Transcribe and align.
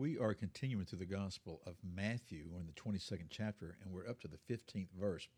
We 0.00 0.16
are 0.16 0.32
continuing 0.32 0.86
through 0.86 1.00
the 1.00 1.04
Gospel 1.04 1.60
of 1.66 1.74
Matthew. 1.84 2.46
We're 2.50 2.62
in 2.62 2.66
the 2.66 2.72
22nd 2.72 3.26
chapter, 3.28 3.76
and 3.84 3.92
we're 3.92 4.08
up 4.08 4.18
to 4.22 4.28
the 4.28 4.38
15th 4.50 4.88
verse. 4.98 5.28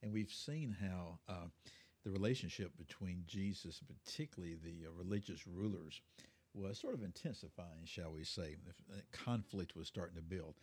And 0.00 0.12
we've 0.12 0.30
seen 0.30 0.76
how 0.80 1.18
uh, 1.28 1.48
the 2.04 2.12
relationship 2.12 2.70
between 2.78 3.24
Jesus, 3.26 3.80
particularly 3.80 4.54
the 4.54 4.86
uh, 4.86 4.92
religious 4.96 5.44
rulers, 5.44 6.00
was 6.54 6.78
sort 6.78 6.94
of 6.94 7.02
intensifying, 7.02 7.84
shall 7.84 8.12
we 8.12 8.22
say. 8.22 8.54
The 8.64 9.02
conflict 9.10 9.74
was 9.74 9.88
starting 9.88 10.14
to 10.14 10.22
build. 10.22 10.54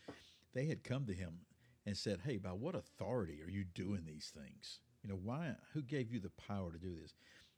They 0.53 0.67
had 0.67 0.85
come 0.85 1.05
to 1.07 1.13
him 1.13 1.39
and 1.85 1.97
said, 1.97 2.21
Hey, 2.23 2.37
by 2.37 2.53
what 2.53 2.75
authority 2.75 3.41
are 3.45 3.51
you 3.51 3.65
doing 3.65 4.05
these 4.05 4.31
things? 4.33 4.79
You 5.03 5.09
know, 5.09 5.19
why? 5.21 5.55
Who 5.73 5.81
gave 5.81 6.13
you 6.13 6.21
the 6.21 6.31
power 6.47 6.71
to 6.71 6.77
do 6.77 6.95
this? 7.01 7.13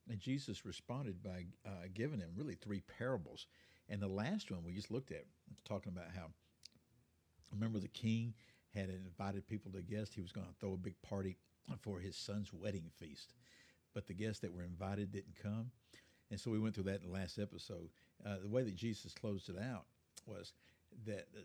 And 0.09 0.19
Jesus 0.19 0.65
responded 0.65 1.21
by 1.21 1.45
uh, 1.63 1.89
giving 1.93 2.21
him 2.21 2.31
really 2.35 2.55
three 2.55 2.81
parables 2.97 3.45
and 3.91 4.01
the 4.01 4.07
last 4.07 4.49
one 4.49 4.63
we 4.63 4.71
just 4.71 4.89
looked 4.89 5.11
at, 5.11 5.25
talking 5.65 5.91
about 5.93 6.07
how, 6.15 6.27
remember 7.51 7.77
the 7.77 7.89
king 7.89 8.33
had 8.73 8.89
invited 8.89 9.45
people 9.45 9.71
to 9.73 9.81
guest. 9.81 10.13
He 10.13 10.21
was 10.21 10.31
going 10.31 10.47
to 10.47 10.53
throw 10.59 10.73
a 10.73 10.77
big 10.77 10.99
party 11.01 11.37
for 11.81 11.99
his 11.99 12.15
son's 12.15 12.53
wedding 12.53 12.89
feast, 12.97 13.33
but 13.93 14.07
the 14.07 14.13
guests 14.13 14.39
that 14.39 14.53
were 14.53 14.63
invited 14.63 15.11
didn't 15.11 15.35
come. 15.41 15.71
And 16.31 16.39
so 16.39 16.49
we 16.49 16.59
went 16.59 16.73
through 16.73 16.85
that 16.85 17.01
in 17.01 17.07
the 17.07 17.13
last 17.13 17.37
episode. 17.37 17.89
Uh, 18.25 18.37
the 18.41 18.49
way 18.49 18.63
that 18.63 18.75
Jesus 18.75 19.13
closed 19.13 19.49
it 19.49 19.57
out 19.57 19.85
was 20.25 20.53
that 21.05 21.27
uh, 21.35 21.41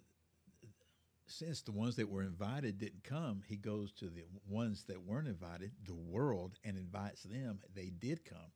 since 1.26 1.62
the 1.62 1.72
ones 1.72 1.96
that 1.96 2.08
were 2.08 2.22
invited 2.22 2.78
didn't 2.78 3.02
come, 3.02 3.42
he 3.48 3.56
goes 3.56 3.90
to 3.94 4.04
the 4.04 4.22
ones 4.48 4.84
that 4.84 5.02
weren't 5.02 5.26
invited, 5.26 5.72
the 5.84 5.94
world, 5.94 6.52
and 6.64 6.76
invites 6.76 7.24
them. 7.24 7.58
They 7.74 7.90
did 7.90 8.24
come. 8.24 8.52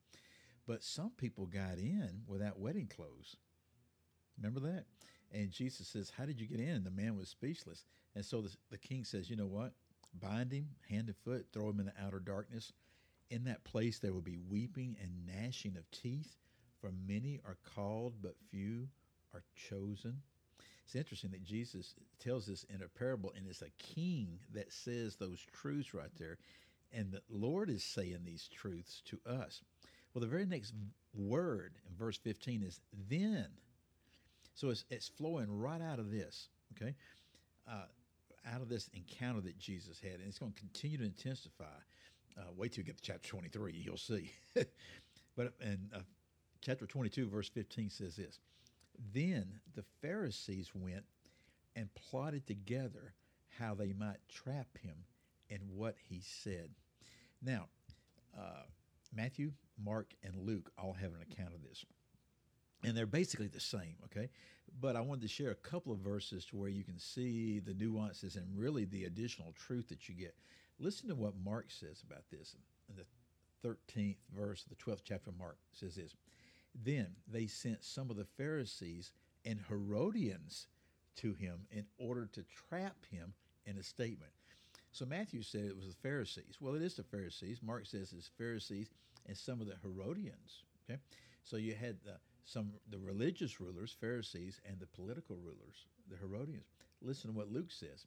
But 0.68 0.84
some 0.84 1.10
people 1.16 1.46
got 1.46 1.78
in 1.78 2.22
without 2.28 2.60
wedding 2.60 2.86
clothes. 2.86 3.34
Remember 4.40 4.60
that? 4.60 4.84
And 5.32 5.50
Jesus 5.50 5.86
says, 5.88 6.12
How 6.16 6.24
did 6.24 6.40
you 6.40 6.46
get 6.46 6.60
in? 6.60 6.68
And 6.68 6.86
the 6.86 6.90
man 6.90 7.16
was 7.16 7.28
speechless. 7.28 7.84
And 8.14 8.24
so 8.24 8.40
the, 8.40 8.54
the 8.70 8.78
king 8.78 9.04
says, 9.04 9.30
You 9.30 9.36
know 9.36 9.46
what? 9.46 9.72
Bind 10.20 10.52
him 10.52 10.68
hand 10.88 11.06
and 11.06 11.16
foot, 11.16 11.46
throw 11.52 11.70
him 11.70 11.80
in 11.80 11.86
the 11.86 12.04
outer 12.04 12.18
darkness. 12.18 12.72
In 13.30 13.44
that 13.44 13.64
place 13.64 13.98
there 13.98 14.12
will 14.12 14.22
be 14.22 14.38
weeping 14.48 14.96
and 15.00 15.26
gnashing 15.26 15.76
of 15.76 15.88
teeth, 15.92 16.36
for 16.80 16.90
many 17.06 17.40
are 17.46 17.58
called, 17.74 18.14
but 18.20 18.34
few 18.50 18.88
are 19.32 19.44
chosen. 19.54 20.20
It's 20.84 20.96
interesting 20.96 21.30
that 21.30 21.44
Jesus 21.44 21.94
tells 22.18 22.46
this 22.46 22.64
in 22.64 22.82
a 22.82 22.88
parable, 22.88 23.32
and 23.36 23.46
it's 23.46 23.62
a 23.62 23.70
king 23.78 24.40
that 24.52 24.72
says 24.72 25.14
those 25.14 25.46
truths 25.52 25.94
right 25.94 26.10
there. 26.18 26.38
And 26.92 27.12
the 27.12 27.22
Lord 27.28 27.70
is 27.70 27.84
saying 27.84 28.22
these 28.24 28.48
truths 28.52 29.00
to 29.06 29.20
us. 29.24 29.62
Well, 30.12 30.20
the 30.20 30.26
very 30.26 30.46
next 30.46 30.74
word 31.14 31.74
in 31.88 31.94
verse 31.94 32.16
15 32.16 32.64
is 32.64 32.80
then 33.08 33.46
so 34.60 34.68
it's, 34.68 34.84
it's 34.90 35.08
flowing 35.08 35.46
right 35.48 35.80
out 35.80 35.98
of 35.98 36.10
this, 36.10 36.48
okay? 36.76 36.94
Uh, 37.66 37.84
out 38.52 38.60
of 38.60 38.68
this 38.68 38.90
encounter 38.92 39.40
that 39.40 39.58
Jesus 39.58 39.98
had. 40.02 40.16
And 40.16 40.24
it's 40.28 40.38
going 40.38 40.52
to 40.52 40.58
continue 40.58 40.98
to 40.98 41.04
intensify. 41.04 41.64
Uh, 42.38 42.42
wait 42.54 42.72
till 42.72 42.82
you 42.82 42.86
get 42.86 42.98
to 42.98 43.02
chapter 43.02 43.26
23, 43.26 43.72
you'll 43.82 43.96
see. 43.96 44.30
but 45.34 45.54
in 45.62 45.78
uh, 45.94 46.00
chapter 46.60 46.84
22, 46.86 47.26
verse 47.30 47.48
15 47.48 47.88
says 47.88 48.16
this 48.16 48.38
Then 49.14 49.46
the 49.74 49.84
Pharisees 50.02 50.72
went 50.74 51.04
and 51.74 51.88
plotted 51.94 52.46
together 52.46 53.14
how 53.58 53.74
they 53.74 53.94
might 53.94 54.18
trap 54.28 54.66
him 54.82 54.96
in 55.48 55.60
what 55.74 55.94
he 56.06 56.20
said. 56.22 56.68
Now, 57.42 57.68
uh, 58.38 58.64
Matthew, 59.14 59.52
Mark, 59.82 60.12
and 60.22 60.34
Luke 60.36 60.70
all 60.76 60.92
have 60.92 61.12
an 61.12 61.22
account 61.22 61.54
of 61.54 61.62
this 61.62 61.82
and 62.84 62.96
they're 62.96 63.06
basically 63.06 63.48
the 63.48 63.60
same, 63.60 63.96
okay? 64.06 64.28
But 64.80 64.96
I 64.96 65.00
wanted 65.00 65.22
to 65.22 65.28
share 65.28 65.50
a 65.50 65.56
couple 65.56 65.92
of 65.92 65.98
verses 65.98 66.44
to 66.46 66.56
where 66.56 66.68
you 66.68 66.84
can 66.84 66.98
see 66.98 67.58
the 67.58 67.74
nuances 67.74 68.36
and 68.36 68.46
really 68.56 68.84
the 68.84 69.04
additional 69.04 69.52
truth 69.52 69.88
that 69.88 70.08
you 70.08 70.14
get. 70.14 70.34
Listen 70.78 71.08
to 71.08 71.14
what 71.14 71.34
Mark 71.44 71.66
says 71.68 72.02
about 72.08 72.24
this 72.30 72.54
in 72.88 72.96
the 72.96 73.04
13th 73.68 74.16
verse 74.34 74.64
of 74.64 74.70
the 74.70 74.82
12th 74.82 75.02
chapter 75.04 75.30
of 75.30 75.38
Mark 75.38 75.58
says 75.72 75.96
this. 75.96 76.14
Then 76.84 77.08
they 77.30 77.46
sent 77.46 77.84
some 77.84 78.10
of 78.10 78.16
the 78.16 78.24
Pharisees 78.24 79.12
and 79.44 79.60
Herodians 79.68 80.68
to 81.16 81.34
him 81.34 81.66
in 81.70 81.84
order 81.98 82.26
to 82.32 82.44
trap 82.44 82.96
him 83.10 83.34
in 83.66 83.76
a 83.76 83.82
statement. 83.82 84.32
So 84.92 85.04
Matthew 85.04 85.42
said 85.42 85.64
it 85.64 85.76
was 85.76 85.88
the 85.88 86.08
Pharisees. 86.08 86.56
Well, 86.60 86.74
it 86.74 86.82
is 86.82 86.94
the 86.94 87.02
Pharisees. 87.02 87.60
Mark 87.62 87.86
says 87.86 88.12
it's 88.16 88.30
Pharisees 88.38 88.90
and 89.26 89.36
some 89.36 89.60
of 89.60 89.66
the 89.66 89.76
Herodians. 89.82 90.64
Okay, 90.88 90.98
so 91.44 91.56
you 91.56 91.74
had 91.74 91.96
the 92.04 92.16
some 92.50 92.72
the 92.90 92.98
religious 92.98 93.60
rulers, 93.60 93.94
Pharisees, 94.00 94.60
and 94.68 94.78
the 94.80 94.86
political 94.86 95.36
rulers, 95.36 95.86
the 96.10 96.16
Herodians. 96.16 96.66
Listen 97.00 97.30
to 97.30 97.36
what 97.36 97.52
Luke 97.52 97.70
says. 97.70 98.06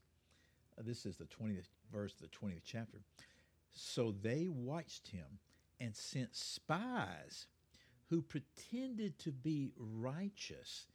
Uh, 0.78 0.82
this 0.86 1.06
is 1.06 1.18
the 1.18 1.26
20th 1.26 1.70
verse 1.92 2.14
of 2.14 2.30
the 2.30 2.38
20th 2.48 2.62
chapter. 2.66 3.00
So 3.72 4.14
they 4.22 4.48
watched 4.50 5.08
him 5.08 5.40
and 5.80 5.96
sent 5.96 6.36
spies 6.36 7.48
who 8.10 8.22
pretended 8.22 9.18
to 9.20 9.32
be 9.32 9.72
righteous 9.78 10.88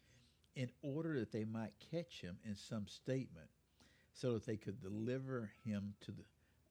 in 0.55 0.71
order 0.83 1.19
that 1.19 1.33
they 1.33 1.45
might 1.45 1.73
catch 1.91 2.21
him 2.21 2.37
in 2.45 2.55
some 2.55 2.87
statement 2.87 3.49
so 4.13 4.35
that 4.35 4.45
they 4.47 4.57
could 4.57 4.81
deliver 4.81 5.51
him 5.65 5.95
to 6.01 6.13
the 6.13 6.23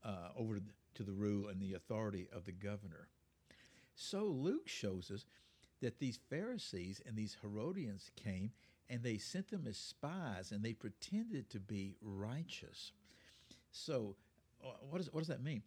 uh, 0.08 0.30
over 0.38 0.56
to 0.56 0.60
the, 0.60 0.72
to 0.94 1.04
the 1.04 1.12
rule 1.12 1.48
and 1.48 1.60
the 1.60 1.74
authority 1.74 2.28
of 2.32 2.46
the 2.46 2.52
governor. 2.52 3.08
So 3.96 4.26
Luke 4.26 4.68
shows 4.68 5.10
us 5.10 5.26
that 5.82 6.00
these 6.00 6.20
Pharisees 6.30 7.02
and 7.06 7.16
these 7.16 7.38
Herodians 7.42 8.12
came 8.16 8.52
and 8.90 9.04
they 9.04 9.18
sent 9.18 9.50
them 9.50 9.66
as 9.68 9.78
spies 9.78 10.52
and 10.52 10.64
they 10.64 10.74
pretended 10.74 11.50
to 11.52 11.60
be 11.60 11.96
righteous. 12.02 12.92
So, 13.72 14.16
uh, 14.64 14.70
what, 14.90 15.02
is, 15.02 15.12
what 15.12 15.22
does 15.22 15.28
that 15.28 15.44
mean? 15.44 15.62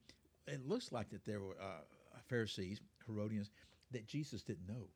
It 0.46 0.66
looks 0.66 0.90
like 0.90 1.10
that 1.10 1.24
there 1.24 1.40
were 1.40 1.56
uh, 1.60 1.82
Pharisees, 2.28 2.80
Herodians, 3.06 3.50
that 3.92 4.06
Jesus 4.06 4.42
didn't 4.42 4.68
know. 4.68 4.88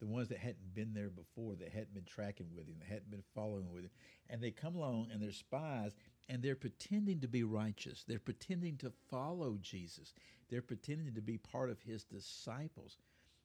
The 0.00 0.06
ones 0.06 0.28
that 0.28 0.38
hadn't 0.38 0.74
been 0.74 0.92
there 0.94 1.10
before, 1.10 1.54
that 1.54 1.72
hadn't 1.72 1.94
been 1.94 2.04
tracking 2.04 2.48
with 2.56 2.66
him, 2.66 2.74
that 2.80 2.88
hadn't 2.88 3.10
been 3.10 3.22
following 3.34 3.72
with 3.72 3.84
him. 3.84 3.90
And 4.28 4.42
they 4.42 4.50
come 4.50 4.74
along 4.74 5.08
and 5.12 5.22
they're 5.22 5.30
spies 5.30 5.92
and 6.28 6.42
they're 6.42 6.56
pretending 6.56 7.20
to 7.20 7.28
be 7.28 7.44
righteous. 7.44 8.04
They're 8.06 8.18
pretending 8.18 8.76
to 8.78 8.92
follow 9.10 9.58
Jesus. 9.60 10.12
They're 10.50 10.60
pretending 10.60 11.14
to 11.14 11.20
be 11.20 11.38
part 11.38 11.70
of 11.70 11.80
his 11.80 12.02
disciples. 12.02 12.96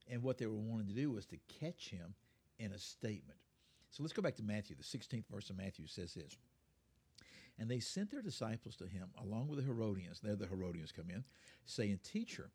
And 0.10 0.24
what 0.24 0.38
they 0.38 0.46
were 0.46 0.56
wanting 0.56 0.88
to 0.88 0.94
do 0.94 1.12
was 1.12 1.26
to 1.28 1.38
catch 1.60 1.90
him 1.90 2.14
in 2.60 2.72
a 2.72 2.80
statement. 2.80 3.40
So 3.92 4.04
let's 4.04 4.14
go 4.14 4.22
back 4.22 4.36
to 4.36 4.44
Matthew. 4.44 4.76
The 4.76 4.84
16th 4.84 5.26
verse 5.32 5.50
of 5.50 5.58
Matthew 5.58 5.88
says 5.88 6.14
this. 6.14 6.38
And 7.60 7.70
they 7.70 7.80
sent 7.80 8.12
their 8.12 8.22
disciples 8.22 8.76
to 8.78 8.86
him 8.86 9.10
along 9.20 9.48
with 9.48 9.60
the 9.60 9.66
Herodians. 9.66 10.20
There 10.20 10.36
the 10.36 10.46
Herodians 10.46 10.92
come 10.92 11.10
in, 11.10 11.24
saying, 11.66 12.00
Teacher, 12.04 12.52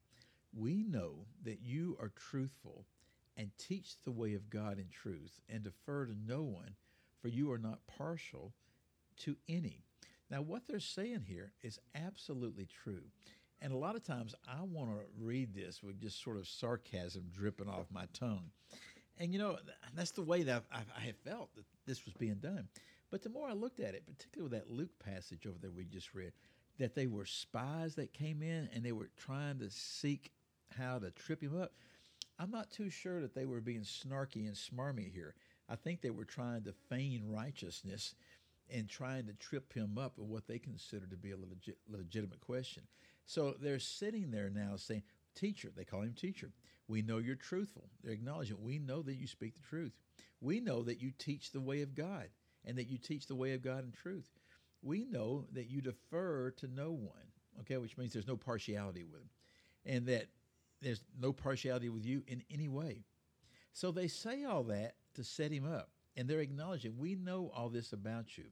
we 0.57 0.85
know 0.85 1.27
that 1.45 1.61
you 1.63 1.97
are 2.01 2.13
truthful 2.15 2.85
and 3.37 3.51
teach 3.59 3.97
the 4.05 4.13
way 4.13 4.35
of 4.35 4.51
God 4.51 4.79
in 4.79 4.89
truth 4.91 5.41
and 5.49 5.63
defer 5.63 6.07
to 6.07 6.15
no 6.27 6.43
one, 6.43 6.77
for 7.21 7.29
you 7.29 7.51
are 7.51 7.59
not 7.59 7.87
partial 7.87 8.53
to 9.19 9.37
any. 9.49 9.85
Now, 10.31 10.43
what 10.43 10.63
they're 10.67 10.81
saying 10.81 11.25
here 11.27 11.53
is 11.63 11.79
absolutely 11.95 12.67
true. 12.67 13.03
And 13.63 13.73
a 13.73 13.77
lot 13.77 13.95
of 13.95 14.03
times 14.03 14.35
I 14.49 14.61
want 14.63 14.91
to 14.91 15.05
read 15.17 15.55
this 15.55 15.85
with 15.85 16.01
just 16.01 16.23
sort 16.23 16.37
of 16.37 16.49
sarcasm 16.49 17.31
dripping 17.33 17.69
off 17.69 17.87
my 17.93 18.07
tongue. 18.13 18.51
And 19.19 19.33
you 19.33 19.39
know, 19.39 19.57
that's 19.95 20.11
the 20.11 20.23
way 20.23 20.43
that 20.43 20.65
I've, 20.73 20.87
I 20.97 21.01
have 21.03 21.17
felt 21.25 21.55
that 21.55 21.65
this 21.87 22.05
was 22.05 22.15
being 22.15 22.41
done. 22.43 22.67
But 23.11 23.23
the 23.23 23.29
more 23.29 23.49
I 23.49 23.53
looked 23.53 23.79
at 23.79 23.95
it, 23.95 24.05
particularly 24.05 24.51
with 24.51 24.59
that 24.59 24.75
Luke 24.75 24.99
passage 24.99 25.47
over 25.47 25.59
there 25.61 25.71
we 25.71 25.85
just 25.85 26.13
read, 26.13 26.33
that 26.79 26.97
they 26.97 27.07
were 27.07 27.25
spies 27.25 27.95
that 27.95 28.13
came 28.13 28.43
in 28.43 28.69
and 28.75 28.85
they 28.85 28.93
were 28.93 29.11
trying 29.17 29.61
to 29.61 29.71
seek 29.71 30.33
how 30.77 30.99
to 30.99 31.13
trip 31.13 31.41
him 31.41 31.61
up. 31.61 31.73
I'm 32.41 32.51
not 32.51 32.71
too 32.71 32.91
sure 32.91 33.21
that 33.21 33.35
they 33.35 33.45
were 33.45 33.61
being 33.61 33.83
snarky 33.83 34.49
and 34.49 34.57
smarmy 34.57 35.13
here. 35.13 35.35
I 35.69 35.77
think 35.77 36.01
they 36.01 36.11
were 36.11 36.25
trying 36.25 36.65
to 36.65 36.73
feign 36.73 37.23
righteousness 37.29 38.17
and 38.73 38.89
trying 38.89 39.27
to 39.27 39.35
trip 39.35 39.73
him 39.73 39.99
up 39.99 40.19
with 40.19 40.29
what 40.29 40.49
they 40.49 40.59
considered 40.59 41.11
to 41.11 41.17
be 41.17 41.31
a 41.31 41.37
legit, 41.37 41.77
legitimate 41.89 42.41
question. 42.41 42.83
So 43.33 43.55
they're 43.59 43.79
sitting 43.79 44.31
there 44.31 44.51
now 44.51 44.77
saying, 44.77 45.05
Teacher, 45.35 45.73
they 45.75 45.85
call 45.85 46.03
him 46.03 46.13
teacher. 46.13 46.51
We 46.87 47.01
know 47.01 47.17
you're 47.17 47.35
truthful. 47.35 47.89
They're 48.03 48.13
acknowledging, 48.13 48.59
we 48.61 48.79
know 48.79 49.01
that 49.01 49.15
you 49.15 49.27
speak 49.27 49.55
the 49.55 49.67
truth. 49.67 49.95
We 50.43 50.61
know 50.61 50.83
that 50.83 51.01
you 51.01 51.13
teach 51.17 51.51
the 51.51 51.61
way 51.61 51.81
of 51.81 51.95
God 51.95 52.29
and 52.67 52.77
that 52.77 52.91
you 52.91 52.99
teach 52.99 53.27
the 53.27 53.35
way 53.35 53.55
of 53.55 53.63
God 53.63 53.85
in 53.85 53.93
truth. 53.93 54.29
we 54.83 55.07
know 55.07 55.47
that 55.53 55.71
you 55.71 55.81
defer 55.81 56.51
to 56.59 56.67
no 56.67 56.91
one, 56.91 57.31
okay, 57.61 57.79
which 57.79 57.97
means 57.97 58.13
there's 58.13 58.27
no 58.27 58.37
partiality 58.37 59.05
with 59.05 59.23
him, 59.23 59.31
and 59.87 60.07
that 60.09 60.27
there's 60.83 61.03
no 61.19 61.33
partiality 61.33 61.89
with 61.89 62.05
you 62.05 62.23
in 62.27 62.43
any 62.51 62.69
way. 62.69 63.05
So 63.73 63.93
they 63.93 64.09
say 64.09 64.45
all 64.45 64.65
that 64.65 64.97
to 65.15 65.25
set 65.25 65.53
him 65.53 65.65
up, 65.65 65.89
and 66.19 66.29
they're 66.29 66.41
acknowledging, 66.41 66.99
we 66.99 67.15
know 67.15 67.51
all 67.55 67.71
this 67.71 67.95
about 67.95 68.37
you. 68.37 68.51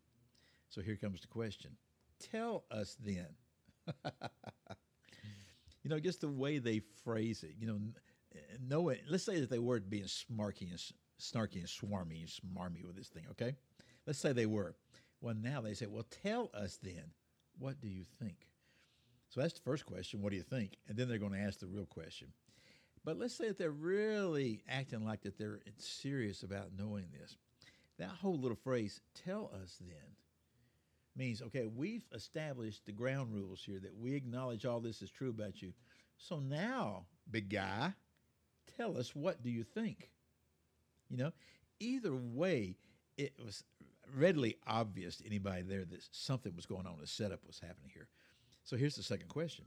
So 0.70 0.80
here 0.80 0.96
comes 0.96 1.20
the 1.20 1.26
question 1.26 1.72
Tell 2.18 2.64
us 2.70 2.96
then. 2.98 3.26
you 5.82 5.90
know, 5.90 5.98
just 5.98 6.20
the 6.20 6.28
way 6.28 6.58
they 6.58 6.80
phrase 7.04 7.42
it, 7.42 7.54
you 7.58 7.66
know, 7.66 7.78
knowing, 8.60 8.98
let's 9.08 9.24
say 9.24 9.40
that 9.40 9.50
they 9.50 9.58
were 9.58 9.80
being 9.80 10.04
smarky 10.04 10.70
and 10.70 10.80
snarky 11.20 11.56
and 11.56 11.66
swarmy 11.66 12.20
and 12.20 12.28
smarmy 12.28 12.84
with 12.84 12.96
this 12.96 13.08
thing, 13.08 13.24
okay? 13.30 13.54
Let's 14.06 14.18
say 14.18 14.32
they 14.32 14.46
were. 14.46 14.74
Well, 15.20 15.34
now 15.34 15.60
they 15.60 15.74
say, 15.74 15.86
well, 15.86 16.06
tell 16.22 16.50
us 16.54 16.78
then, 16.82 17.12
what 17.58 17.80
do 17.80 17.88
you 17.88 18.04
think? 18.18 18.46
So 19.28 19.40
that's 19.40 19.54
the 19.54 19.60
first 19.60 19.86
question, 19.86 20.22
what 20.22 20.30
do 20.30 20.36
you 20.36 20.42
think? 20.42 20.76
And 20.88 20.96
then 20.96 21.08
they're 21.08 21.18
going 21.18 21.32
to 21.32 21.38
ask 21.38 21.60
the 21.60 21.66
real 21.66 21.86
question. 21.86 22.28
But 23.04 23.18
let's 23.18 23.34
say 23.34 23.48
that 23.48 23.58
they're 23.58 23.70
really 23.70 24.62
acting 24.68 25.04
like 25.04 25.22
that 25.22 25.38
they're 25.38 25.60
serious 25.78 26.42
about 26.42 26.70
knowing 26.76 27.06
this. 27.18 27.36
That 27.98 28.10
whole 28.10 28.38
little 28.38 28.56
phrase, 28.56 29.00
tell 29.14 29.50
us 29.62 29.76
then, 29.80 30.16
means, 31.16 31.42
okay, 31.42 31.66
we've 31.66 32.06
established 32.14 32.86
the 32.86 32.92
ground 32.92 33.32
rules 33.32 33.62
here 33.64 33.80
that 33.80 33.96
we 33.96 34.14
acknowledge 34.14 34.64
all 34.64 34.80
this 34.80 35.02
is 35.02 35.10
true 35.10 35.30
about 35.30 35.60
you. 35.60 35.72
So 36.16 36.38
now, 36.38 37.06
big 37.30 37.50
guy, 37.50 37.94
tell 38.76 38.96
us 38.96 39.14
what 39.14 39.42
do 39.42 39.50
you 39.50 39.64
think? 39.64 40.10
You 41.08 41.16
know, 41.16 41.32
either 41.80 42.14
way, 42.14 42.76
it 43.16 43.34
was 43.42 43.64
readily 44.14 44.56
obvious 44.66 45.16
to 45.16 45.26
anybody 45.26 45.62
there 45.62 45.84
that 45.84 46.08
something 46.12 46.54
was 46.54 46.66
going 46.66 46.86
on, 46.86 46.98
a 47.02 47.06
setup 47.06 47.46
was 47.46 47.58
happening 47.58 47.90
here. 47.92 48.08
So 48.64 48.76
here's 48.76 48.96
the 48.96 49.02
second 49.02 49.28
question. 49.28 49.66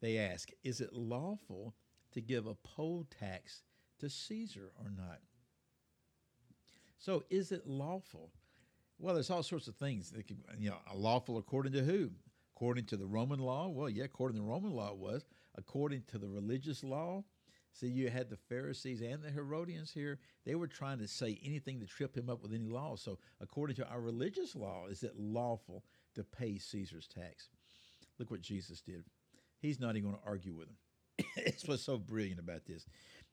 They 0.00 0.18
ask, 0.18 0.50
is 0.62 0.80
it 0.80 0.92
lawful 0.92 1.74
to 2.12 2.20
give 2.20 2.46
a 2.46 2.54
poll 2.54 3.06
tax 3.18 3.62
to 4.00 4.08
Caesar 4.08 4.70
or 4.78 4.90
not? 4.90 5.20
So 6.98 7.24
is 7.30 7.52
it 7.52 7.66
lawful? 7.66 8.30
Well, 9.04 9.12
there's 9.12 9.28
all 9.28 9.42
sorts 9.42 9.68
of 9.68 9.76
things. 9.76 10.12
That 10.12 10.26
can, 10.26 10.38
you 10.58 10.70
know, 10.70 10.78
lawful 10.94 11.36
according 11.36 11.74
to 11.74 11.82
who? 11.82 12.10
According 12.56 12.86
to 12.86 12.96
the 12.96 13.04
Roman 13.04 13.38
law? 13.38 13.68
Well, 13.68 13.90
yeah, 13.90 14.04
according 14.04 14.36
to 14.38 14.42
the 14.42 14.48
Roman 14.48 14.72
law 14.72 14.92
it 14.92 14.96
was. 14.96 15.26
According 15.56 16.04
to 16.08 16.16
the 16.16 16.26
religious 16.26 16.82
law, 16.82 17.22
See, 17.74 17.88
you 17.88 18.08
had 18.08 18.30
the 18.30 18.36
Pharisees 18.36 19.02
and 19.02 19.20
the 19.20 19.32
Herodians 19.32 19.90
here. 19.90 20.20
They 20.46 20.54
were 20.54 20.68
trying 20.68 21.00
to 21.00 21.08
say 21.08 21.40
anything 21.44 21.80
to 21.80 21.86
trip 21.86 22.16
him 22.16 22.30
up 22.30 22.40
with 22.40 22.54
any 22.54 22.68
law. 22.68 22.94
So, 22.94 23.18
according 23.40 23.74
to 23.76 23.88
our 23.88 24.00
religious 24.00 24.54
law, 24.54 24.86
is 24.88 25.02
it 25.02 25.18
lawful 25.18 25.82
to 26.14 26.22
pay 26.22 26.56
Caesar's 26.56 27.08
tax? 27.08 27.48
Look 28.20 28.30
what 28.30 28.42
Jesus 28.42 28.80
did. 28.80 29.02
He's 29.58 29.80
not 29.80 29.96
even 29.96 30.10
going 30.10 30.22
to 30.22 30.28
argue 30.28 30.54
with 30.54 30.68
them. 30.68 31.26
it's 31.36 31.66
what's 31.66 31.82
so 31.82 31.98
brilliant 31.98 32.38
about 32.38 32.64
this. 32.64 32.86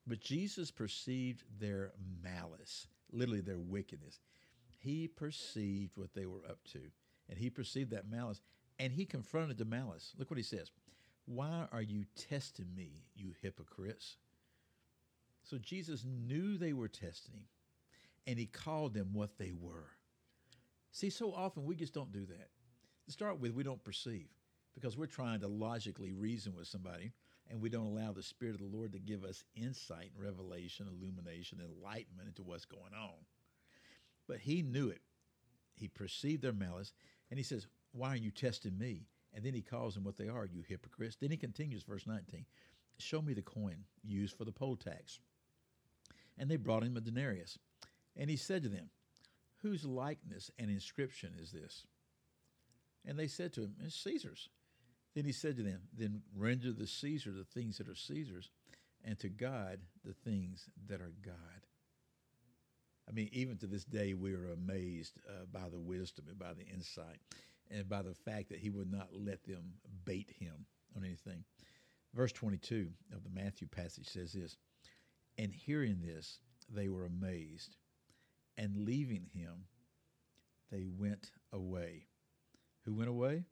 But 0.08 0.22
Jesus 0.22 0.72
perceived 0.72 1.44
their 1.60 1.92
malice, 2.24 2.88
literally 3.12 3.42
their 3.42 3.60
wickedness. 3.60 4.20
He 4.82 5.08
perceived 5.08 5.92
what 5.96 6.14
they 6.16 6.26
were 6.26 6.44
up 6.50 6.64
to, 6.72 6.80
and 7.30 7.38
he 7.38 7.52
perceived 7.52 7.92
that 7.92 8.10
malice, 8.10 8.42
and 8.80 8.92
he 8.92 9.06
confronted 9.06 9.60
the 9.60 9.66
malice. 9.66 10.14
Look 10.18 10.32
what 10.32 10.38
he 10.38 10.44
says. 10.44 10.72
Why 11.26 11.68
are 11.72 11.84
you 11.84 12.06
testing 12.16 12.74
me, 12.76 13.04
you 13.16 13.34
hypocrites? 13.44 14.18
So 15.44 15.60
Jesus 15.60 16.04
knew 16.04 16.58
they 16.58 16.74
were 16.74 16.88
testing 16.88 17.36
him, 17.36 17.46
and 18.26 18.40
he 18.40 18.48
called 18.48 18.96
them 18.96 19.14
what 19.14 19.38
they 19.38 19.52
were. 19.52 19.92
See, 20.92 21.12
so 21.12 21.32
often 21.32 21.64
we 21.64 21.76
just 21.76 21.94
don't 21.94 22.12
do 22.12 22.26
that. 22.26 22.50
To 23.06 23.12
start 23.12 23.40
with, 23.40 23.54
we 23.54 23.64
don't 23.64 23.84
perceive 23.84 24.30
because 24.74 24.98
we're 24.98 25.06
trying 25.06 25.42
to 25.42 25.48
logically 25.48 26.12
reason 26.12 26.56
with 26.56 26.68
somebody, 26.68 27.12
and 27.52 27.62
we 27.62 27.70
don't 27.70 27.86
allow 27.86 28.14
the 28.14 28.24
Spirit 28.24 28.56
of 28.56 28.62
the 28.62 28.78
Lord 28.78 28.94
to 28.94 29.00
give 29.00 29.24
us 29.24 29.44
insight, 29.56 30.12
revelation, 30.18 30.88
illumination, 30.88 31.60
enlightenment 31.60 32.30
into 32.30 32.42
what's 32.42 32.66
going 32.66 32.94
on. 33.00 33.14
But 34.28 34.40
he 34.40 34.62
knew 34.62 34.90
it. 34.90 35.02
He 35.76 35.88
perceived 35.88 36.42
their 36.42 36.54
malice, 36.54 36.94
and 37.30 37.38
he 37.38 37.44
says, 37.44 37.68
Why 37.92 38.10
are 38.10 38.18
you 38.18 38.32
testing 38.32 38.78
me? 38.78 39.08
And 39.34 39.46
then 39.46 39.54
he 39.54 39.62
calls 39.62 39.96
them 39.96 40.04
what 40.04 40.18
they 40.18 40.28
are, 40.28 40.46
you 40.46 40.64
hypocrites. 40.68 41.16
Then 41.16 41.32
he 41.32 41.38
continues, 41.38 41.84
verse 41.84 42.06
19, 42.06 42.46
Show 42.98 43.22
me 43.22 43.34
the 43.34 43.42
coin 43.42 43.86
used 44.04 44.38
for 44.38 44.46
the 44.46 44.52
poll 44.52 44.76
tax. 44.76 45.20
And 46.38 46.50
they 46.50 46.58
brought 46.58 46.84
him 46.84 46.98
a 46.98 47.02
denarius. 47.02 47.58
And 48.16 48.30
he 48.30 48.36
said 48.36 48.64
to 48.64 48.70
them, 48.70 48.90
Whose 49.62 49.86
likeness 49.86 50.52
and 50.60 50.70
inscription 50.70 51.34
is 51.40 51.52
this? 51.52 51.86
And 53.06 53.18
they 53.18 53.28
said 53.28 53.54
to 53.54 53.62
him, 53.62 53.76
It's 53.84 53.96
Caesar's. 54.04 54.50
Then 55.16 55.26
he 55.26 55.32
said 55.32 55.58
to 55.58 55.64
them, 55.64 55.82
Then 55.96 56.22
render 56.36 56.74
to 56.74 56.88
Caesar 56.88 57.32
the 57.32 57.44
things 57.44 57.78
that 57.78 57.90
are 57.90 57.96
Caesar's, 57.96 58.50
and 59.04 59.18
to 59.20 59.30
God 59.30 59.80
the 60.06 60.14
things 60.14 60.70
that 60.88 61.02
are 61.02 61.14
God. 61.24 61.66
I 63.08 63.12
mean, 63.12 63.30
even 63.32 63.58
to 63.58 63.68
this 63.68 63.84
day, 63.84 64.14
we 64.14 64.34
are 64.34 64.52
amazed 64.52 65.20
uh, 65.28 65.46
by 65.52 65.70
the 65.70 65.80
wisdom 65.80 66.26
and 66.30 66.40
by 66.40 66.54
the 66.54 66.66
insight 66.66 67.20
and 67.70 67.88
by 67.90 68.02
the 68.02 68.14
fact 68.14 68.50
that 68.50 68.60
he 68.60 68.70
would 68.70 68.92
not 68.92 69.10
let 69.14 69.44
them 69.44 69.74
bait 70.06 70.32
him 70.40 70.66
on 70.96 71.04
anything. 71.04 71.44
Verse 72.14 72.32
22 72.32 72.90
of 73.16 73.24
the 73.24 73.30
Matthew 73.30 73.68
passage 73.68 74.08
says 74.08 74.34
this 74.34 74.58
and 75.38 75.54
hearing 75.54 76.02
this, 76.02 76.40
they 76.70 76.90
were 76.90 77.06
amazed. 77.06 77.78
And 78.58 78.86
leaving 78.86 79.26
him, 79.34 79.66
they 80.72 80.86
went 80.86 81.32
away. 81.52 82.06
Who 82.86 82.94
went 82.94 83.10
away? 83.10 83.46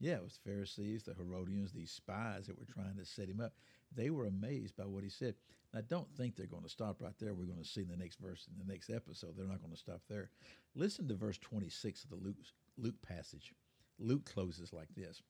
Yeah, 0.00 0.16
it 0.16 0.24
was 0.24 0.38
Pharisees, 0.44 1.04
the 1.04 1.14
Herodians, 1.14 1.72
these 1.72 1.90
spies 1.90 2.46
that 2.46 2.58
were 2.58 2.66
trying 2.66 2.96
to 2.96 3.04
set 3.04 3.28
him 3.28 3.40
up. 3.40 3.52
They 3.94 4.10
were 4.10 4.26
amazed 4.26 4.76
by 4.76 4.84
what 4.86 5.04
he 5.04 5.10
said. 5.10 5.34
Now, 5.74 5.80
don't 5.88 6.08
think 6.16 6.36
they're 6.36 6.46
going 6.46 6.62
to 6.62 6.68
stop 6.68 7.02
right 7.02 7.18
there. 7.18 7.34
We're 7.34 7.46
going 7.46 7.62
to 7.62 7.68
see 7.68 7.82
in 7.82 7.88
the 7.88 7.96
next 7.96 8.20
verse 8.20 8.46
in 8.48 8.64
the 8.64 8.72
next 8.72 8.90
episode. 8.90 9.36
They're 9.36 9.44
not 9.44 9.60
going 9.60 9.74
to 9.74 9.78
stop 9.78 10.02
there. 10.08 10.30
Listen 10.76 11.08
to 11.08 11.14
verse 11.14 11.38
26 11.38 12.04
of 12.04 12.10
the 12.10 12.16
Luke, 12.16 12.36
Luke 12.78 13.02
passage. 13.02 13.52
Luke 13.98 14.24
closes 14.24 14.72
like 14.72 14.88
this 14.96 15.20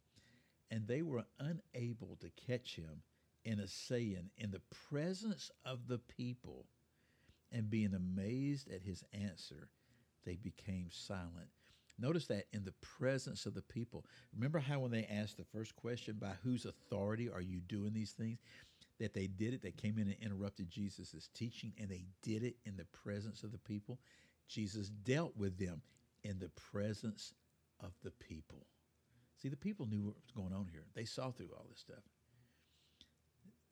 And 0.70 0.86
they 0.86 1.00
were 1.00 1.24
unable 1.40 2.18
to 2.20 2.30
catch 2.46 2.76
him 2.76 3.02
in 3.44 3.58
a 3.58 3.66
saying 3.66 4.30
in 4.36 4.50
the 4.50 4.60
presence 4.90 5.50
of 5.64 5.88
the 5.88 5.98
people, 5.98 6.66
and 7.50 7.70
being 7.70 7.94
amazed 7.94 8.70
at 8.70 8.82
his 8.82 9.04
answer, 9.12 9.68
they 10.26 10.36
became 10.36 10.88
silent. 10.90 11.48
Notice 11.98 12.26
that 12.26 12.46
in 12.52 12.64
the 12.64 12.74
presence 12.80 13.46
of 13.46 13.54
the 13.54 13.62
people. 13.62 14.04
Remember 14.34 14.58
how 14.58 14.80
when 14.80 14.90
they 14.90 15.06
asked 15.06 15.36
the 15.36 15.44
first 15.44 15.76
question, 15.76 16.16
by 16.20 16.32
whose 16.42 16.64
authority 16.64 17.30
are 17.30 17.40
you 17.40 17.60
doing 17.60 17.92
these 17.92 18.10
things? 18.10 18.40
That 19.04 19.12
they 19.12 19.26
did 19.26 19.52
it, 19.52 19.60
they 19.60 19.70
came 19.70 19.98
in 19.98 20.08
and 20.08 20.16
interrupted 20.18 20.70
Jesus' 20.70 21.28
teaching, 21.34 21.74
and 21.78 21.90
they 21.90 22.06
did 22.22 22.42
it 22.42 22.56
in 22.64 22.74
the 22.74 22.86
presence 22.86 23.42
of 23.42 23.52
the 23.52 23.58
people. 23.58 23.98
Jesus 24.48 24.88
dealt 24.88 25.36
with 25.36 25.58
them 25.58 25.82
in 26.22 26.38
the 26.38 26.48
presence 26.48 27.34
of 27.80 27.92
the 28.02 28.12
people. 28.12 28.66
See, 29.42 29.50
the 29.50 29.56
people 29.58 29.84
knew 29.84 30.00
what 30.00 30.14
was 30.14 30.30
going 30.34 30.54
on 30.54 30.68
here. 30.72 30.86
They 30.94 31.04
saw 31.04 31.30
through 31.30 31.50
all 31.54 31.66
this 31.68 31.80
stuff. 31.80 32.02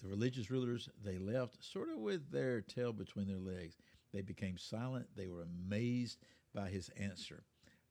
The 0.02 0.08
religious 0.10 0.50
rulers, 0.50 0.90
they 1.02 1.16
left 1.16 1.64
sort 1.64 1.88
of 1.88 1.96
with 1.96 2.30
their 2.30 2.60
tail 2.60 2.92
between 2.92 3.26
their 3.26 3.38
legs. 3.38 3.78
They 4.12 4.20
became 4.20 4.58
silent. 4.58 5.06
They 5.16 5.28
were 5.28 5.46
amazed 5.66 6.18
by 6.54 6.68
his 6.68 6.90
answer, 7.00 7.42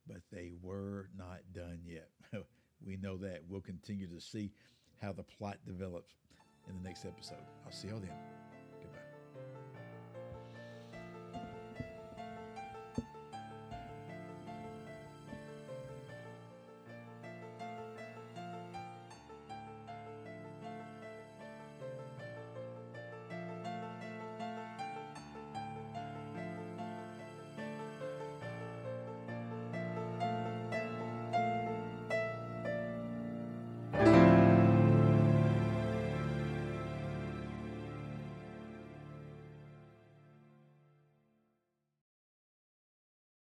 but 0.05 0.21
they 0.31 0.51
were 0.61 1.09
not 1.17 1.39
done 1.53 1.79
yet. 1.83 2.09
we 2.85 2.97
know 2.97 3.17
that. 3.17 3.41
We'll 3.49 3.61
continue 3.61 4.05
to 4.05 4.21
see 4.21 4.51
how 5.01 5.11
the 5.11 5.23
plot 5.23 5.57
develops 5.65 6.13
in 6.69 6.75
the 6.81 6.87
next 6.87 7.05
episode. 7.05 7.37
I'll 7.65 7.71
see 7.71 7.87
y'all 7.89 7.99
then. 7.99 8.40